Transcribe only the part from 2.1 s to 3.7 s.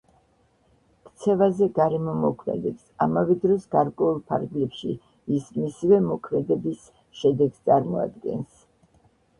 მოქმედებს, ამავე დროს,